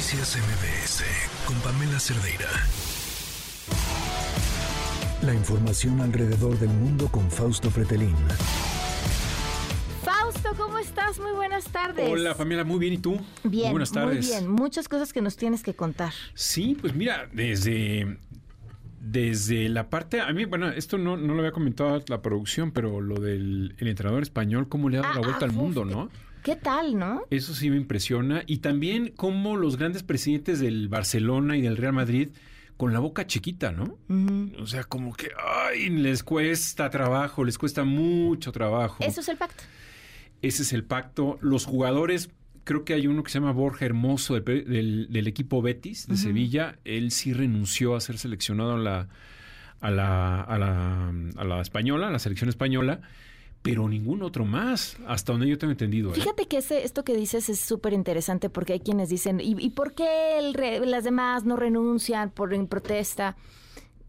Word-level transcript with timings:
Noticias 0.00 0.38
MBS 0.38 1.04
con 1.44 1.54
Pamela 1.60 2.00
Cerdeira. 2.00 2.48
La 5.20 5.34
información 5.34 6.00
alrededor 6.00 6.58
del 6.58 6.70
mundo 6.70 7.08
con 7.08 7.30
Fausto 7.30 7.70
Fretelín. 7.70 8.16
Fausto, 10.02 10.54
¿cómo 10.56 10.78
estás? 10.78 11.20
Muy 11.20 11.32
buenas 11.32 11.64
tardes. 11.64 12.08
Hola, 12.10 12.34
Pamela, 12.34 12.64
muy 12.64 12.78
bien. 12.78 12.94
¿Y 12.94 12.96
tú? 12.96 13.20
Bien, 13.44 13.64
Muy 13.64 13.72
buenas 13.72 13.92
tardes. 13.92 14.26
Muy 14.26 14.38
bien, 14.38 14.50
muchas 14.50 14.88
cosas 14.88 15.12
que 15.12 15.20
nos 15.20 15.36
tienes 15.36 15.62
que 15.62 15.74
contar. 15.74 16.14
Sí, 16.32 16.78
pues 16.80 16.94
mira, 16.94 17.28
desde, 17.34 18.16
desde 19.02 19.68
la 19.68 19.90
parte. 19.90 20.22
A 20.22 20.32
mí, 20.32 20.46
bueno, 20.46 20.70
esto 20.70 20.96
no, 20.96 21.18
no 21.18 21.34
lo 21.34 21.40
había 21.40 21.52
comentado 21.52 22.02
la 22.08 22.22
producción, 22.22 22.72
pero 22.72 23.02
lo 23.02 23.20
del 23.20 23.74
el 23.76 23.86
entrenador 23.86 24.22
español, 24.22 24.66
cómo 24.66 24.88
le 24.88 24.96
ha 24.96 25.02
dado 25.02 25.12
Ah, 25.12 25.16
la 25.16 25.26
vuelta 25.26 25.44
ah, 25.44 25.48
al 25.50 25.52
mundo, 25.52 25.84
¿no? 25.84 26.08
¿Qué 26.42 26.56
tal, 26.56 26.98
no? 26.98 27.22
Eso 27.30 27.54
sí 27.54 27.70
me 27.70 27.76
impresiona. 27.76 28.42
Y 28.46 28.58
también 28.58 29.12
cómo 29.16 29.56
los 29.56 29.76
grandes 29.76 30.02
presidentes 30.02 30.60
del 30.60 30.88
Barcelona 30.88 31.56
y 31.56 31.60
del 31.62 31.76
Real 31.76 31.92
Madrid, 31.92 32.28
con 32.76 32.92
la 32.92 32.98
boca 32.98 33.26
chiquita, 33.26 33.72
¿no? 33.72 33.98
Ujú. 34.08 34.52
O 34.62 34.66
sea, 34.66 34.84
como 34.84 35.12
que, 35.14 35.28
ay, 35.68 35.90
les 35.90 36.22
cuesta 36.22 36.88
trabajo, 36.88 37.44
les 37.44 37.58
cuesta 37.58 37.84
mucho 37.84 38.52
trabajo. 38.52 39.04
Eso 39.04 39.20
es 39.20 39.28
el 39.28 39.36
pacto. 39.36 39.62
Ese 40.40 40.62
es 40.62 40.72
el 40.72 40.84
pacto. 40.84 41.38
Los 41.42 41.66
jugadores, 41.66 42.30
creo 42.64 42.84
que 42.86 42.94
hay 42.94 43.06
uno 43.06 43.22
que 43.22 43.30
se 43.30 43.38
llama 43.38 43.52
Borja 43.52 43.84
Hermoso 43.84 44.32
del, 44.34 44.42
pe- 44.42 44.62
del- 44.62 45.08
del 45.10 45.26
equipo 45.26 45.60
Betis 45.60 46.06
de 46.08 46.16
Sevilla. 46.16 46.78
Él 46.84 47.10
sí 47.10 47.34
renunció 47.34 47.94
a 47.94 48.00
ser 48.00 48.16
seleccionado 48.16 48.72
a 48.74 48.78
la, 48.78 49.08
a 49.80 49.90
la, 49.90 50.40
a 50.40 50.58
la, 50.58 51.12
a 51.36 51.44
la 51.44 51.60
española, 51.60 52.08
a 52.08 52.10
la 52.10 52.18
selección 52.18 52.48
española, 52.48 53.02
pero 53.62 53.88
ningún 53.88 54.22
otro 54.22 54.44
más, 54.44 54.96
hasta 55.06 55.32
donde 55.32 55.46
yo 55.48 55.58
tengo 55.58 55.70
entendido. 55.72 56.10
¿eh? 56.10 56.14
Fíjate 56.14 56.46
que 56.48 56.58
ese, 56.58 56.82
esto 56.84 57.04
que 57.04 57.14
dices 57.14 57.48
es 57.50 57.60
súper 57.60 57.92
interesante 57.92 58.48
porque 58.48 58.72
hay 58.72 58.80
quienes 58.80 59.08
dicen, 59.10 59.40
¿y, 59.40 59.54
y 59.58 59.70
por 59.70 59.94
qué 59.94 60.38
el 60.38 60.54
re- 60.54 60.84
las 60.86 61.04
demás 61.04 61.44
no 61.44 61.56
renuncian 61.56 62.30
por 62.30 62.54
en 62.54 62.66
protesta? 62.66 63.36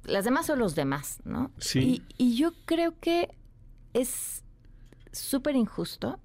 Las 0.06 0.24
demás 0.26 0.46
son 0.46 0.60
los 0.60 0.74
demás, 0.74 1.20
¿no? 1.26 1.52
Sí. 1.58 2.04
Y, 2.18 2.32
y 2.32 2.36
yo 2.38 2.54
creo 2.66 2.98
que 3.00 3.30
es 3.94 4.44
súper 5.12 5.56
injusto 5.58 6.18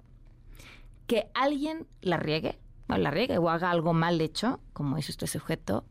que 1.05 1.27
alguien 1.33 1.85
la 2.01 2.17
riegue, 2.17 2.57
o 2.89 2.95
la 2.97 3.11
riegue, 3.11 3.37
o 3.37 3.49
haga 3.49 3.71
algo 3.71 3.93
mal 3.93 4.21
hecho, 4.21 4.61
como 4.71 4.97
hizo 4.97 5.11
este 5.11 5.27
sujeto, 5.27 5.85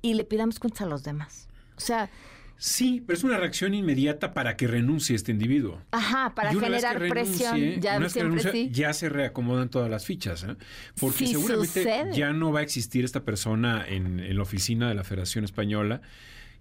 y 0.00 0.14
le 0.14 0.24
pidamos 0.24 0.58
cuentas 0.58 0.82
a 0.82 0.86
los 0.86 1.04
demás. 1.04 1.48
O 1.76 1.80
sea, 1.80 2.10
Sí, 2.56 3.02
pero 3.06 3.16
es 3.18 3.24
una 3.24 3.38
reacción 3.38 3.74
inmediata 3.74 4.34
para 4.34 4.56
que 4.56 4.66
renuncie 4.68 5.16
este 5.16 5.32
individuo. 5.32 5.80
ajá, 5.90 6.32
para 6.34 6.52
generar 6.52 6.98
presión, 7.08 7.80
ya 7.80 7.96
una 7.96 8.04
vez 8.04 8.12
que 8.14 8.20
siempre 8.20 8.42
renuncia, 8.42 8.52
sí. 8.52 8.70
ya 8.72 8.92
se 8.92 9.08
reacomodan 9.08 9.68
todas 9.68 9.90
las 9.90 10.04
fichas, 10.06 10.44
¿eh? 10.44 10.56
porque 11.00 11.18
Sí 11.18 11.26
seguramente 11.28 11.66
sucede. 11.82 12.12
ya 12.14 12.32
no 12.32 12.52
va 12.52 12.60
a 12.60 12.62
existir 12.62 13.04
esta 13.04 13.24
persona 13.24 13.84
en, 13.88 14.20
en 14.20 14.36
la 14.36 14.42
oficina 14.42 14.88
de 14.88 14.94
la 14.94 15.02
Federación 15.04 15.44
Española 15.44 16.02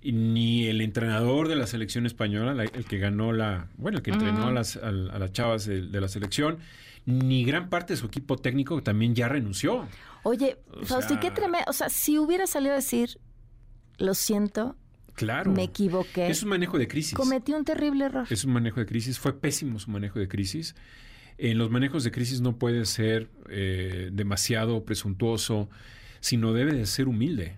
ni 0.03 0.65
el 0.65 0.81
entrenador 0.81 1.47
de 1.47 1.55
la 1.55 1.67
selección 1.67 2.07
española, 2.07 2.55
la- 2.55 2.63
el 2.63 2.85
que 2.85 2.97
ganó 2.97 3.33
la, 3.33 3.67
bueno, 3.77 3.97
el 3.99 4.03
que 4.03 4.09
entrenó 4.11 4.47
a 4.47 4.51
las, 4.51 4.77
a, 4.77 4.87
a 4.87 4.91
las 4.91 5.31
chavas 5.31 5.65
de, 5.65 5.83
de 5.83 6.01
la 6.01 6.07
selección, 6.07 6.57
ni 7.05 7.45
gran 7.45 7.69
parte 7.69 7.93
de 7.93 7.97
su 7.97 8.07
equipo 8.07 8.37
técnico 8.37 8.75
que 8.77 8.81
también 8.81 9.13
ya 9.13 9.27
renunció. 9.27 9.87
Oye, 10.23 10.57
Fausto, 10.85 11.13
¿y 11.13 11.17
qué 11.17 11.29
tremendo? 11.29 11.65
O 11.67 11.73
sea, 11.73 11.89
si 11.89 12.17
hubiera 12.17 12.47
salido 12.47 12.73
a 12.73 12.77
decir, 12.77 13.19
lo 13.97 14.15
siento, 14.15 14.75
Claro. 15.15 15.51
me 15.51 15.63
equivoqué, 15.63 16.27
Es 16.29 16.41
un 16.43 16.49
manejo 16.49 16.77
de 16.77 16.87
crisis. 16.87 17.13
cometí 17.13 17.53
un 17.53 17.63
terrible 17.65 18.05
error. 18.05 18.25
Es 18.29 18.43
un 18.45 18.53
manejo 18.53 18.79
de 18.79 18.85
crisis. 18.85 19.19
Fue 19.19 19.39
pésimo 19.39 19.77
su 19.79 19.91
manejo 19.91 20.19
de 20.19 20.27
crisis. 20.27 20.75
En 21.37 21.57
los 21.57 21.69
manejos 21.71 22.03
de 22.03 22.11
crisis 22.11 22.41
no 22.41 22.57
puede 22.57 22.85
ser 22.85 23.29
eh, 23.49 24.09
demasiado 24.13 24.83
presuntuoso, 24.85 25.69
sino 26.19 26.53
debe 26.53 26.73
de 26.73 26.85
ser 26.85 27.07
humilde. 27.07 27.57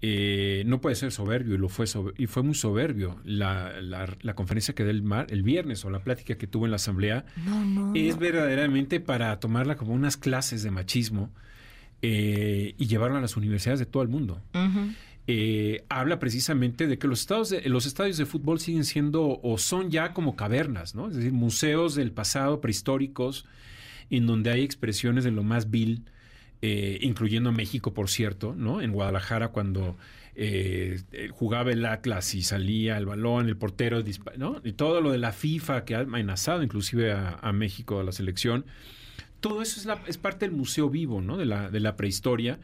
Eh, 0.00 0.62
no 0.66 0.80
puede 0.80 0.94
ser 0.94 1.10
soberbio 1.10 1.56
y 1.56 1.58
lo 1.58 1.68
fue 1.68 1.86
y 2.16 2.26
fue 2.26 2.44
muy 2.44 2.54
soberbio 2.54 3.20
la, 3.24 3.80
la- 3.80 4.16
la 4.20 4.34
conferencia 4.36 4.72
que 4.72 4.84
dio 4.84 4.92
el, 4.92 5.02
mar- 5.02 5.26
el 5.30 5.42
viernes 5.42 5.84
o 5.84 5.90
la 5.90 5.98
plática 6.04 6.36
que 6.36 6.46
tuvo 6.46 6.66
en 6.66 6.70
la 6.70 6.76
asamblea 6.76 7.24
No, 7.44 7.64
no, 7.64 7.92
es 7.96 8.14
no. 8.14 8.20
verdaderamente 8.20 9.00
para 9.00 9.40
tomarla 9.40 9.74
como 9.76 9.94
unas 9.94 10.16
clases 10.16 10.62
de 10.62 10.70
machismo 10.70 11.30
eh, 12.02 12.76
y 12.78 12.86
llevarla 12.86 13.18
a 13.18 13.20
las 13.20 13.36
universidades 13.36 13.80
de 13.80 13.86
todo 13.86 14.04
el 14.04 14.08
mundo. 14.08 14.40
Eh, 15.30 15.84
habla 15.90 16.18
precisamente 16.18 16.86
de 16.86 16.98
que 16.98 17.06
los, 17.06 17.20
estados 17.20 17.50
de- 17.50 17.60
los 17.68 17.84
estadios 17.86 18.16
de 18.16 18.24
fútbol 18.26 18.60
siguen 18.60 18.84
siendo 18.84 19.38
o 19.42 19.58
son 19.58 19.90
ya 19.90 20.14
como 20.14 20.34
cavernas, 20.36 20.94
¿no? 20.94 21.08
Es 21.08 21.16
decir, 21.16 21.32
museos 21.32 21.94
del 21.94 22.12
pasado 22.12 22.60
prehistóricos 22.62 23.44
en 24.10 24.26
donde 24.26 24.50
hay 24.50 24.62
expresiones 24.62 25.24
de 25.24 25.30
lo 25.30 25.42
más 25.42 25.70
vil, 25.70 26.04
eh, 26.62 26.98
incluyendo 27.02 27.52
México, 27.52 27.92
por 27.92 28.08
cierto, 28.08 28.54
¿no? 28.56 28.80
En 28.80 28.90
Guadalajara 28.92 29.48
cuando 29.48 29.98
eh, 30.34 31.02
eh, 31.12 31.28
jugaba 31.30 31.72
el 31.72 31.84
Atlas 31.84 32.34
y 32.34 32.42
salía 32.42 32.96
el 32.96 33.04
balón, 33.04 33.48
el 33.48 33.56
portero. 33.58 34.02
Y 34.64 34.72
todo 34.72 35.00
lo 35.02 35.12
de 35.12 35.18
la 35.18 35.32
FIFA 35.32 35.84
que 35.84 35.94
ha 35.94 36.00
amenazado 36.00 36.62
inclusive 36.62 37.12
a, 37.12 37.52
México, 37.52 38.00
a 38.00 38.04
la 38.04 38.12
selección. 38.12 38.64
Todo 39.40 39.60
eso 39.60 39.78
es, 39.78 39.84
la- 39.84 40.02
parte 40.22 40.46
del 40.46 40.56
museo 40.56 40.88
vivo, 40.88 41.20
¿no? 41.20 41.36
De 41.36 41.44
la, 41.44 41.70
de 41.70 41.80
la 41.80 41.96
prehistoria 41.96 42.58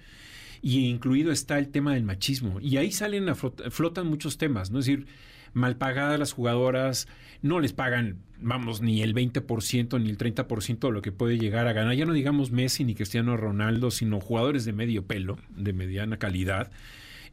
y 0.63 0.87
incluido 0.89 1.33
está 1.33 1.59
el 1.59 1.69
tema 1.69 1.95
del 1.95 2.05
machismo. 2.05 2.61
Y 2.61 2.77
ahí 2.77 2.91
salen 2.93 3.29
a 3.29 3.35
flot- 3.35 3.71
flotan 3.71 4.07
muchos 4.07 4.39
temas, 4.39 4.71
¿no? 4.71 4.79
Es 4.81 4.87
decir, 4.87 5.07
mal 5.53 5.77
pagadas 5.77 6.19
las 6.19 6.33
jugadoras, 6.33 7.07
no 7.43 7.61
les 7.61 7.73
pagan, 7.73 8.19
vamos, 8.41 8.81
ni 8.81 9.03
el 9.03 9.15
20% 9.15 10.01
ni 10.01 10.11
el 10.11 10.19
30% 10.19 10.89
de 10.89 10.93
lo 10.93 11.03
que 11.03 11.13
puede 11.13 11.39
llegar 11.39 11.67
a 11.69 11.73
ganar. 11.73 11.95
Ya 11.95 12.07
no 12.07 12.13
digamos 12.13 12.51
Messi 12.51 12.85
ni 12.85 12.95
Cristiano 12.95 13.37
Ronaldo, 13.37 13.91
sino 13.91 14.21
jugadores 14.21 14.65
de 14.65 14.73
medio 14.73 15.07
pelo, 15.07 15.39
de 15.57 15.73
mediana 15.73 16.19
calidad, 16.19 16.71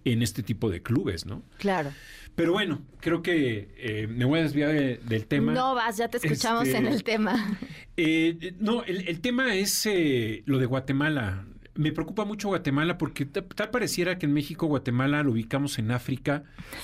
en 0.03 0.21
este 0.23 0.41
tipo 0.43 0.69
de 0.71 0.81
clubes, 0.81 1.25
¿no? 1.27 1.43
Claro. 1.59 1.91
Pero 2.35 2.53
bueno, 2.53 2.81
creo 3.01 3.21
que 3.21 3.69
eh, 3.77 4.07
me 4.07 4.25
voy 4.25 4.39
a 4.39 4.43
desviar 4.43 4.71
de- 4.71 4.97
del 4.97 5.25
tema. 5.27 5.53
No 5.53 5.75
vas, 5.75 5.97
ya 5.97 6.07
te 6.07 6.17
escuchamos 6.17 6.65
Este, 6.65 6.77
en 6.77 6.87
el 6.87 7.03
tema. 7.03 7.57
Eh, 7.97 8.53
no, 8.59 8.83
el, 8.83 9.07
el 9.07 9.19
tema 9.21 9.53
es 9.55 9.85
eh, 9.85 10.41
lo 10.45 10.57
de 10.59 10.65
Guatemala. 10.65 11.45
Me 11.75 11.91
preocupa 11.93 12.25
mucho 12.25 12.49
Guatemala 12.49 12.97
porque 12.97 13.25
ta- 13.25 13.47
tal 13.47 13.69
pareciera 13.69 14.17
que 14.17 14.25
en 14.25 14.33
México 14.33 14.67
Guatemala 14.67 15.23
lo 15.23 15.31
ubicamos 15.31 15.79
en 15.79 15.91
África, 15.91 16.43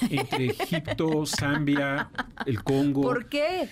entre 0.09 0.45
Egipto, 0.59 1.25
Zambia, 1.25 2.09
el 2.45 2.63
Congo. 2.63 3.01
¿Por 3.01 3.27
qué? 3.27 3.67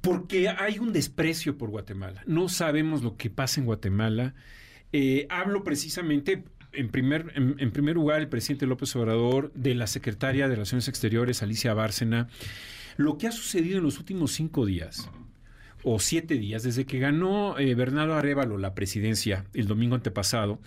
Porque 0.00 0.48
hay 0.48 0.78
un 0.78 0.92
desprecio 0.92 1.56
por 1.58 1.70
Guatemala. 1.70 2.22
No 2.26 2.48
sabemos 2.48 3.02
lo 3.02 3.16
que 3.16 3.30
pasa 3.30 3.60
en 3.60 3.66
Guatemala. 3.66 4.34
Eh, 4.92 5.26
hablo 5.30 5.62
precisamente, 5.62 6.44
en 6.72 6.88
primer, 6.90 7.32
en, 7.34 7.56
en 7.58 7.70
primer 7.70 7.94
lugar, 7.94 8.20
el 8.20 8.28
presidente 8.28 8.66
López 8.66 8.94
Obrador, 8.96 9.52
de 9.54 9.74
la 9.74 9.86
secretaria 9.86 10.48
de 10.48 10.54
Relaciones 10.56 10.88
Exteriores, 10.88 11.42
Alicia 11.42 11.74
Bárcena. 11.74 12.28
Lo 12.96 13.18
que 13.18 13.28
ha 13.28 13.32
sucedido 13.32 13.78
en 13.78 13.84
los 13.84 13.98
últimos 13.98 14.32
cinco 14.32 14.66
días 14.66 15.08
o 15.82 15.98
siete 15.98 16.34
días, 16.34 16.62
desde 16.62 16.86
que 16.86 16.98
ganó 16.98 17.58
eh, 17.58 17.74
Bernardo 17.74 18.14
Arevalo 18.14 18.58
la 18.58 18.74
presidencia 18.74 19.46
el 19.54 19.66
domingo 19.66 19.94
antepasado, 19.94 20.60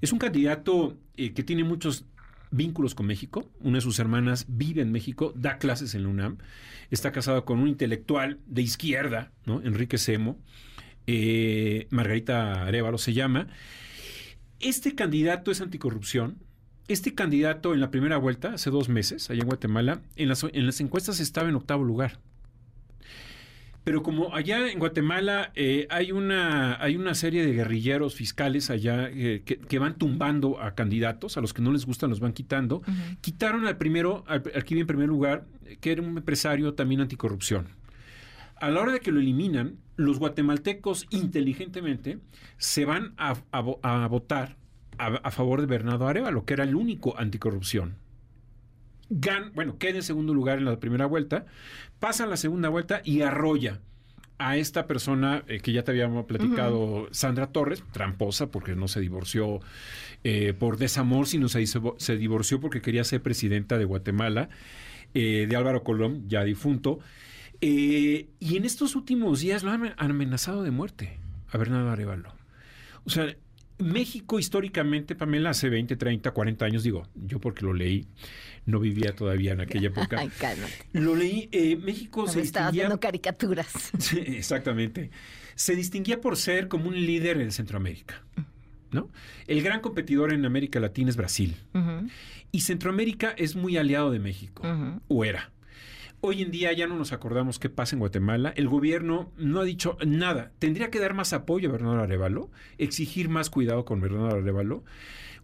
es 0.00 0.12
un 0.12 0.18
candidato 0.18 0.96
eh, 1.16 1.32
que 1.32 1.42
tiene 1.42 1.64
muchos 1.64 2.04
vínculos 2.50 2.94
con 2.94 3.06
México. 3.06 3.50
Una 3.60 3.78
de 3.78 3.82
sus 3.82 3.98
hermanas 3.98 4.46
vive 4.48 4.82
en 4.82 4.92
México, 4.92 5.32
da 5.36 5.58
clases 5.58 5.94
en 5.94 6.04
la 6.04 6.08
UNAM, 6.08 6.38
está 6.90 7.12
casado 7.12 7.44
con 7.44 7.58
un 7.60 7.68
intelectual 7.68 8.38
de 8.46 8.62
izquierda, 8.62 9.32
¿no? 9.46 9.62
Enrique 9.62 9.98
Semo, 9.98 10.38
eh, 11.06 11.86
Margarita 11.90 12.64
Arevalo 12.64 12.98
se 12.98 13.12
llama. 13.12 13.48
Este 14.58 14.94
candidato 14.94 15.50
es 15.50 15.60
anticorrupción. 15.60 16.38
Este 16.88 17.14
candidato 17.14 17.72
en 17.72 17.80
la 17.80 17.90
primera 17.92 18.16
vuelta, 18.16 18.54
hace 18.54 18.70
dos 18.70 18.88
meses, 18.88 19.30
allá 19.30 19.42
en 19.42 19.46
Guatemala, 19.46 20.02
en 20.16 20.28
las, 20.28 20.44
en 20.44 20.66
las 20.66 20.80
encuestas 20.80 21.20
estaba 21.20 21.48
en 21.48 21.54
octavo 21.54 21.84
lugar. 21.84 22.18
Pero 23.82 24.02
como 24.02 24.34
allá 24.34 24.70
en 24.70 24.78
Guatemala 24.78 25.52
eh, 25.54 25.86
hay, 25.90 26.12
una, 26.12 26.80
hay 26.82 26.96
una 26.96 27.14
serie 27.14 27.44
de 27.46 27.52
guerrilleros 27.54 28.14
fiscales 28.14 28.68
allá 28.68 29.08
eh, 29.10 29.42
que, 29.44 29.56
que 29.58 29.78
van 29.78 29.96
tumbando 29.96 30.60
a 30.60 30.74
candidatos, 30.74 31.38
a 31.38 31.40
los 31.40 31.54
que 31.54 31.62
no 31.62 31.72
les 31.72 31.86
gustan 31.86 32.10
los 32.10 32.20
van 32.20 32.34
quitando, 32.34 32.82
quitaron 33.22 33.66
al 33.66 33.78
primero, 33.78 34.22
al, 34.28 34.42
iba 34.68 34.80
en 34.82 34.86
primer 34.86 35.08
lugar, 35.08 35.46
que 35.80 35.92
era 35.92 36.02
un 36.02 36.16
empresario 36.18 36.74
también 36.74 37.00
anticorrupción. 37.00 37.68
A 38.60 38.68
la 38.68 38.80
hora 38.82 38.92
de 38.92 39.00
que 39.00 39.12
lo 39.12 39.20
eliminan, 39.20 39.76
los 39.96 40.18
guatemaltecos 40.18 41.06
inteligentemente 41.10 42.18
se 42.58 42.84
van 42.84 43.14
a, 43.16 43.30
a 43.50 43.62
vo- 43.62 43.78
a 43.82 44.06
votar 44.08 44.56
a, 44.98 45.06
a 45.06 45.30
favor 45.30 45.62
de 45.62 45.66
Bernardo 45.66 46.06
Arevalo, 46.06 46.44
que 46.44 46.52
era 46.52 46.64
el 46.64 46.74
único 46.74 47.18
anticorrupción. 47.18 47.94
Gan, 49.10 49.52
bueno, 49.54 49.76
queda 49.76 49.96
en 49.96 50.02
segundo 50.02 50.32
lugar 50.32 50.58
en 50.58 50.64
la 50.64 50.78
primera 50.78 51.06
vuelta, 51.06 51.44
pasa 51.98 52.24
a 52.24 52.26
la 52.26 52.36
segunda 52.36 52.68
vuelta 52.68 53.02
y 53.04 53.22
arrolla 53.22 53.80
a 54.38 54.56
esta 54.56 54.86
persona 54.86 55.44
eh, 55.48 55.60
que 55.60 55.72
ya 55.72 55.82
te 55.82 55.90
habíamos 55.90 56.24
platicado, 56.24 57.08
Sandra 57.10 57.48
Torres, 57.48 57.84
tramposa 57.92 58.50
porque 58.50 58.74
no 58.74 58.88
se 58.88 59.00
divorció 59.00 59.60
eh, 60.24 60.54
por 60.58 60.78
desamor, 60.78 61.26
sino 61.26 61.48
se, 61.48 61.66
se 61.66 62.16
divorció 62.16 62.58
porque 62.58 62.80
quería 62.80 63.04
ser 63.04 63.20
presidenta 63.20 63.76
de 63.76 63.84
Guatemala, 63.84 64.48
eh, 65.12 65.46
de 65.46 65.56
Álvaro 65.56 65.84
Colón, 65.84 66.26
ya 66.28 66.42
difunto. 66.42 67.00
Y 67.60 68.28
en 68.40 68.64
estos 68.64 68.96
últimos 68.96 69.40
días 69.40 69.62
lo 69.62 69.72
han 69.72 69.92
amenazado 69.98 70.62
de 70.62 70.70
muerte 70.70 71.18
a 71.50 71.58
Bernardo 71.58 71.90
Arevalo. 71.90 72.32
O 73.04 73.10
sea, 73.10 73.36
México 73.80 74.38
históricamente, 74.38 75.14
Pamela, 75.14 75.50
hace 75.50 75.68
20, 75.68 75.96
30, 75.96 76.30
40 76.30 76.64
años, 76.64 76.82
digo, 76.82 77.06
yo 77.14 77.40
porque 77.40 77.64
lo 77.64 77.72
leí, 77.72 78.06
no 78.66 78.80
vivía 78.80 79.14
todavía 79.14 79.52
en 79.52 79.60
aquella 79.60 79.88
época. 79.88 80.16
Ay, 80.20 80.30
cálmate. 80.38 80.72
Lo 80.92 81.14
leí, 81.14 81.48
eh, 81.52 81.76
México 81.76 82.22
No 82.26 82.32
se 82.32 82.42
distinguía... 82.42 82.70
viendo 82.70 83.00
caricaturas. 83.00 83.90
Sí, 83.98 84.18
exactamente. 84.26 85.10
Se 85.54 85.76
distinguía 85.76 86.20
por 86.20 86.36
ser 86.36 86.68
como 86.68 86.88
un 86.88 86.94
líder 86.94 87.40
en 87.40 87.52
Centroamérica. 87.52 88.22
¿no? 88.90 89.08
El 89.46 89.62
gran 89.62 89.80
competidor 89.80 90.32
en 90.32 90.44
América 90.44 90.80
Latina 90.80 91.10
es 91.10 91.16
Brasil. 91.16 91.56
Y 92.52 92.62
Centroamérica 92.62 93.30
es 93.36 93.54
muy 93.54 93.76
aliado 93.76 94.10
de 94.10 94.18
México, 94.18 94.62
o 95.08 95.24
era. 95.24 95.52
Hoy 96.22 96.42
en 96.42 96.50
día 96.50 96.70
ya 96.74 96.86
no 96.86 96.96
nos 96.96 97.12
acordamos 97.12 97.58
qué 97.58 97.70
pasa 97.70 97.96
en 97.96 98.00
Guatemala. 98.00 98.52
El 98.54 98.68
gobierno 98.68 99.32
no 99.38 99.60
ha 99.60 99.64
dicho 99.64 99.96
nada. 100.06 100.52
Tendría 100.58 100.90
que 100.90 101.00
dar 101.00 101.14
más 101.14 101.32
apoyo 101.32 101.70
a 101.70 101.72
Bernardo 101.72 102.02
Arevalo, 102.02 102.50
exigir 102.76 103.30
más 103.30 103.48
cuidado 103.48 103.86
con 103.86 104.02
Bernardo 104.02 104.36
Arevalo. 104.36 104.84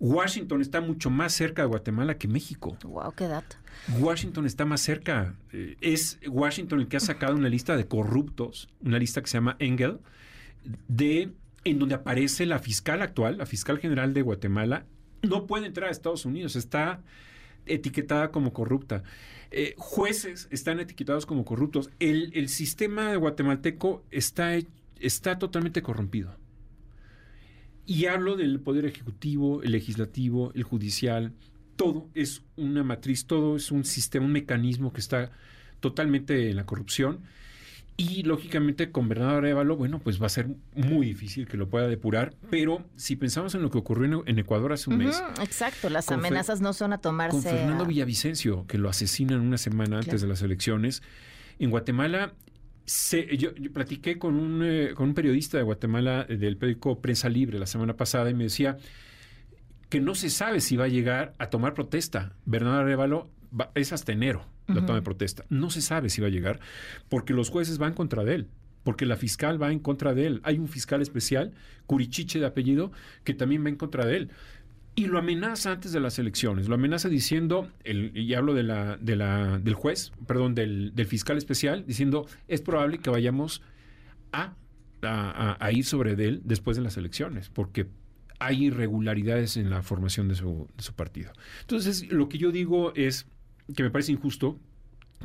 Washington 0.00 0.60
está 0.60 0.82
mucho 0.82 1.08
más 1.08 1.32
cerca 1.32 1.62
de 1.62 1.68
Guatemala 1.68 2.18
que 2.18 2.28
México. 2.28 2.76
Wow, 2.84 3.14
qué 3.16 3.26
dato. 3.26 3.56
Washington 3.98 4.44
está 4.44 4.66
más 4.66 4.82
cerca. 4.82 5.34
Eh, 5.52 5.76
es 5.80 6.18
Washington 6.28 6.80
el 6.80 6.88
que 6.88 6.98
ha 6.98 7.00
sacado 7.00 7.34
una 7.34 7.48
lista 7.48 7.76
de 7.78 7.86
corruptos, 7.86 8.68
una 8.82 8.98
lista 8.98 9.22
que 9.22 9.28
se 9.28 9.38
llama 9.38 9.56
Engel, 9.58 10.00
de 10.88 11.32
en 11.64 11.78
donde 11.78 11.94
aparece 11.94 12.44
la 12.44 12.58
fiscal 12.58 13.00
actual, 13.00 13.38
la 13.38 13.46
fiscal 13.46 13.78
general 13.78 14.12
de 14.12 14.22
Guatemala, 14.22 14.84
no 15.22 15.46
puede 15.46 15.66
entrar 15.66 15.88
a 15.88 15.92
Estados 15.92 16.24
Unidos, 16.24 16.54
está 16.54 17.00
etiquetada 17.66 18.30
como 18.30 18.52
corrupta. 18.52 19.02
Eh, 19.50 19.74
jueces 19.76 20.48
están 20.50 20.80
etiquetados 20.80 21.26
como 21.26 21.44
corruptos. 21.44 21.90
El, 21.98 22.30
el 22.34 22.48
sistema 22.48 23.14
guatemalteco 23.14 24.04
está, 24.10 24.56
está 25.00 25.38
totalmente 25.38 25.82
corrompido. 25.82 26.36
Y 27.84 28.06
hablo 28.06 28.36
del 28.36 28.60
poder 28.60 28.84
ejecutivo, 28.84 29.62
el 29.62 29.72
legislativo, 29.72 30.52
el 30.54 30.64
judicial. 30.64 31.32
Todo 31.76 32.08
es 32.14 32.42
una 32.56 32.82
matriz, 32.82 33.26
todo 33.26 33.56
es 33.56 33.70
un 33.70 33.84
sistema, 33.84 34.26
un 34.26 34.32
mecanismo 34.32 34.92
que 34.92 35.00
está 35.00 35.30
totalmente 35.78 36.50
en 36.50 36.56
la 36.56 36.66
corrupción. 36.66 37.20
Y 37.98 38.24
lógicamente 38.24 38.90
con 38.90 39.08
Bernardo 39.08 39.38
Arevalo, 39.38 39.74
bueno, 39.76 40.00
pues 40.00 40.20
va 40.20 40.26
a 40.26 40.28
ser 40.28 40.48
muy 40.74 41.06
difícil 41.06 41.46
que 41.48 41.56
lo 41.56 41.68
pueda 41.70 41.88
depurar. 41.88 42.34
Pero 42.50 42.84
si 42.96 43.16
pensamos 43.16 43.54
en 43.54 43.62
lo 43.62 43.70
que 43.70 43.78
ocurrió 43.78 44.04
en, 44.22 44.28
en 44.28 44.38
Ecuador 44.38 44.72
hace 44.74 44.90
un 44.90 44.98
mes, 44.98 45.22
exacto, 45.42 45.88
las 45.88 46.10
amenazas 46.12 46.60
no 46.60 46.74
son 46.74 46.92
a 46.92 46.98
tomarse. 46.98 47.30
con 47.32 47.42
Fernando 47.42 47.84
a- 47.84 47.86
Villavicencio, 47.86 48.66
que 48.66 48.76
lo 48.76 48.90
asesinan 48.90 49.40
una 49.40 49.56
semana 49.56 49.98
antes 49.98 50.20
de 50.20 50.26
las 50.28 50.42
elecciones. 50.42 51.02
En 51.58 51.70
Guatemala, 51.70 52.34
se- 52.84 53.34
yo, 53.38 53.54
yo 53.54 53.72
platiqué 53.72 54.18
con 54.18 54.34
un, 54.36 54.60
eh, 54.62 54.90
con 54.94 55.08
un 55.08 55.14
periodista 55.14 55.56
de 55.56 55.62
Guatemala 55.62 56.26
eh, 56.28 56.36
del 56.36 56.58
periódico 56.58 57.00
Prensa 57.00 57.30
Libre 57.30 57.58
la 57.58 57.66
semana 57.66 57.96
pasada 57.96 58.28
y 58.28 58.34
me 58.34 58.44
decía 58.44 58.76
que 59.88 60.00
no 60.00 60.14
se 60.14 60.28
sabe 60.28 60.60
si 60.60 60.76
va 60.76 60.84
a 60.84 60.88
llegar 60.88 61.32
a 61.38 61.48
tomar 61.48 61.72
protesta. 61.72 62.34
Bernardo 62.44 62.80
Arevalo 62.80 63.30
va- 63.58 63.70
es 63.74 63.94
hasta 63.94 64.12
enero 64.12 64.44
la 64.68 64.80
toma 64.86 64.94
de 64.96 65.02
protesta. 65.02 65.44
No 65.48 65.70
se 65.70 65.80
sabe 65.80 66.08
si 66.10 66.20
va 66.20 66.26
a 66.26 66.30
llegar 66.30 66.60
porque 67.08 67.32
los 67.34 67.50
jueces 67.50 67.78
van 67.78 67.94
contra 67.94 68.24
de 68.24 68.34
él. 68.34 68.48
Porque 68.84 69.04
la 69.04 69.16
fiscal 69.16 69.60
va 69.60 69.72
en 69.72 69.80
contra 69.80 70.14
de 70.14 70.26
él. 70.26 70.40
Hay 70.44 70.58
un 70.58 70.68
fiscal 70.68 71.02
especial, 71.02 71.52
Curichiche 71.86 72.38
de 72.38 72.46
apellido, 72.46 72.92
que 73.24 73.34
también 73.34 73.64
va 73.64 73.68
en 73.68 73.76
contra 73.76 74.06
de 74.06 74.16
él. 74.16 74.30
Y 74.94 75.06
lo 75.06 75.18
amenaza 75.18 75.72
antes 75.72 75.92
de 75.92 75.98
las 76.00 76.18
elecciones. 76.20 76.68
Lo 76.68 76.76
amenaza 76.76 77.08
diciendo, 77.08 77.68
el, 77.84 78.16
y 78.16 78.32
hablo 78.34 78.54
de 78.54 78.62
la, 78.62 78.96
de 78.96 79.16
la, 79.16 79.58
del 79.58 79.74
juez, 79.74 80.12
perdón, 80.26 80.54
del, 80.54 80.92
del 80.94 81.06
fiscal 81.06 81.36
especial, 81.36 81.84
diciendo, 81.86 82.26
es 82.48 82.60
probable 82.62 82.98
que 82.98 83.10
vayamos 83.10 83.60
a, 84.32 84.54
a- 85.02 85.52
a- 85.52 85.56
a 85.64 85.72
ir 85.72 85.84
sobre 85.84 86.14
de 86.16 86.28
él 86.28 86.42
después 86.44 86.76
de 86.76 86.82
las 86.82 86.96
elecciones, 86.96 87.50
porque 87.50 87.88
hay 88.38 88.66
irregularidades 88.66 89.56
en 89.56 89.68
la 89.68 89.82
formación 89.82 90.28
de 90.28 90.34
su, 90.36 90.68
de 90.76 90.82
su 90.82 90.92
partido. 90.94 91.32
Entonces, 91.62 92.10
lo 92.12 92.28
que 92.28 92.38
yo 92.38 92.52
digo 92.52 92.92
es 92.94 93.26
que 93.74 93.82
me 93.82 93.90
parece 93.90 94.12
injusto 94.12 94.58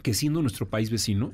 que 0.03 0.13
siendo 0.13 0.41
nuestro 0.41 0.69
país 0.69 0.89
vecino, 0.89 1.33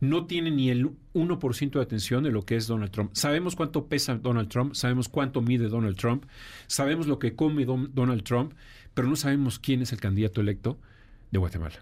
no 0.00 0.26
tiene 0.26 0.50
ni 0.50 0.68
el 0.68 0.90
1% 1.14 1.70
de 1.70 1.80
atención 1.80 2.22
de 2.22 2.30
lo 2.30 2.42
que 2.42 2.56
es 2.56 2.66
Donald 2.66 2.90
Trump. 2.92 3.10
Sabemos 3.14 3.56
cuánto 3.56 3.86
pesa 3.86 4.16
Donald 4.16 4.48
Trump, 4.50 4.74
sabemos 4.74 5.08
cuánto 5.08 5.40
mide 5.40 5.68
Donald 5.68 5.96
Trump, 5.96 6.24
sabemos 6.66 7.06
lo 7.06 7.18
que 7.18 7.34
come 7.34 7.64
Don- 7.64 7.90
Donald 7.94 8.22
Trump, 8.22 8.52
pero 8.92 9.08
no 9.08 9.16
sabemos 9.16 9.58
quién 9.58 9.80
es 9.80 9.92
el 9.92 10.00
candidato 10.00 10.42
electo 10.42 10.78
de 11.30 11.38
Guatemala. 11.38 11.76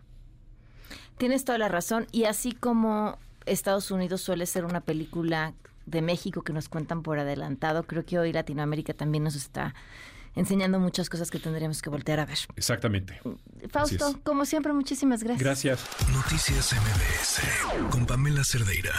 Tienes 1.19 1.45
toda 1.45 1.59
la 1.59 1.69
razón. 1.69 2.07
Y 2.13 2.25
así 2.25 2.53
como 2.53 3.19
Estados 3.45 3.91
Unidos 3.91 4.21
suele 4.21 4.47
ser 4.47 4.65
una 4.65 4.81
película 4.81 5.55
de 5.87 6.03
México 6.03 6.43
que 6.43 6.53
nos 6.53 6.69
cuentan 6.69 7.03
por 7.03 7.19
adelantado, 7.19 7.83
creo 7.83 8.05
que 8.05 8.19
hoy 8.21 8.33
Latinoamérica 8.33 8.95
también 8.95 9.25
nos 9.25 9.35
está 9.35 9.75
enseñando 10.35 10.79
muchas 10.79 11.09
cosas 11.09 11.31
que 11.31 11.39
tendríamos 11.39 11.83
que 11.83 11.91
voltear 11.91 12.21
a 12.21 12.27
ver. 12.27 12.39
Exactamente. 12.57 13.21
Fausto, 13.69 14.09
es. 14.09 14.17
como 14.23 14.45
siempre, 14.45 14.73
muchísimas 14.73 15.23
gracias. 15.23 15.43
Gracias. 15.43 15.87
Noticias 16.13 16.73
MBS 16.73 17.91
con 17.91 18.07
Pamela 18.07 18.45
Cerdeira. 18.45 18.93